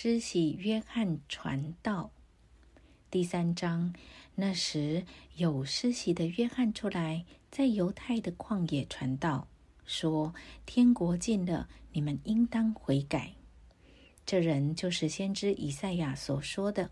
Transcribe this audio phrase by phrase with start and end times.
[0.00, 2.12] 施洗约翰传道。
[3.10, 3.92] 第三章，
[4.36, 5.04] 那时
[5.34, 9.48] 有施洗的约翰出来，在犹太的旷野传道，
[9.84, 10.32] 说
[10.64, 13.34] ：“天国近了，你们应当悔改。”
[14.24, 16.88] 这人就是先知以赛亚所说的。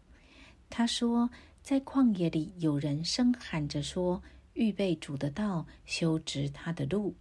[0.68, 1.30] 他说
[1.62, 4.20] ：“在旷野里有人声喊着说
[4.54, 7.14] ：‘预备主的道，修直他的路。’”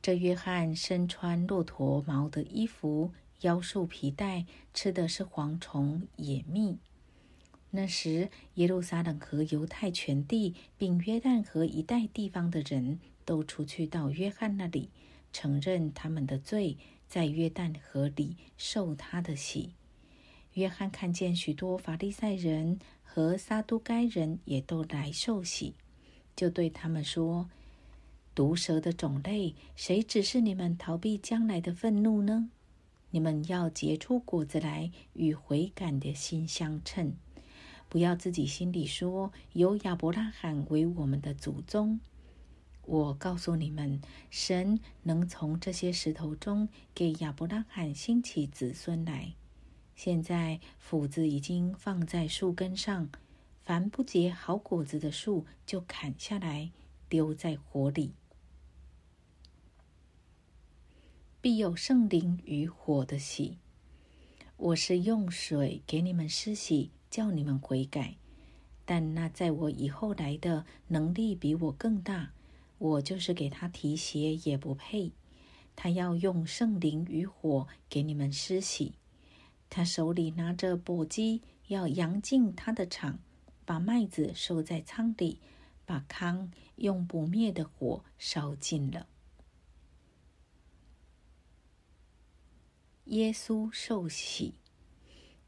[0.00, 6.78] 这约翰身穿骆驼毛的衣服，腰束皮带，吃的是蝗虫野蜜。
[7.70, 14.88] 那时，耶路撒冷和犹太全地，并约旦河一带地方的人都出去到约翰那里，
[15.32, 19.74] 承认他们的罪，在约旦河里受他的洗。
[20.54, 25.74] 约翰看见许多法利赛人和撒都该人也都来受洗，
[26.34, 27.50] 就对他们说
[28.34, 32.48] ：“毒蛇的种类，谁指示你们逃避将来的愤怒呢？
[33.16, 37.14] 你们要结出果子来，与悔改的心相称。”
[37.88, 41.98] 不要自己心里说有亚伯拉罕为我们的祖宗。
[42.84, 49.32] 我告诉你们，神能从这些石头中给亚伯拉罕兴起子孙来。
[49.94, 53.08] 现在斧子已经放在树根上，
[53.62, 56.70] 凡不结好果子的树就砍下来，
[57.08, 58.12] 丢在火里。
[61.46, 63.58] 必有圣灵与火的洗。
[64.56, 66.90] 我是用水给你们施洗。
[67.08, 68.16] 叫你们悔改，
[68.84, 72.32] 但那在我以后来的能力比我更大，
[72.78, 75.12] 我就是给他提鞋也不配。
[75.76, 78.94] 他要用圣灵与火给你们施洗，
[79.70, 83.20] 他手里拿着簸箕，要扬进他的场，
[83.64, 85.38] 把麦子收在仓里，
[85.84, 89.06] 把糠用不灭的火烧尽了。
[93.06, 94.54] 耶稣受洗。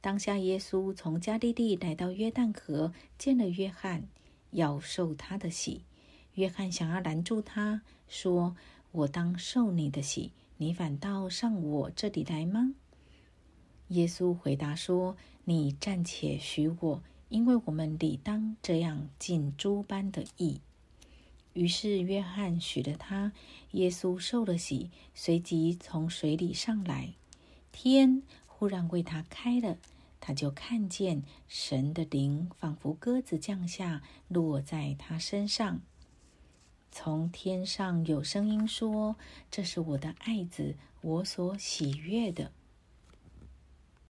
[0.00, 4.08] 当下，耶稣从加利利来到约旦河，见了约翰，
[4.52, 5.82] 要受他的洗。
[6.34, 8.56] 约翰想要拦住他，说
[8.92, 12.74] ：“我当受你的洗，你反倒上我这里来吗？”
[13.88, 20.60] 耶稣回答说：“你暂且许我，因为我们理当这样尽诸般的义。”
[21.54, 23.32] 于是约翰许了他，
[23.72, 27.14] 耶稣受了洗，随即从水里上来，
[27.72, 28.22] 天。
[28.46, 29.78] 忽然为他开了，
[30.18, 35.80] 他就看见神的灵仿佛鸽子降下，落在他身上。
[36.90, 39.14] 从天上有声音说
[39.48, 42.50] ：“这是我的爱子，我所喜悦的。”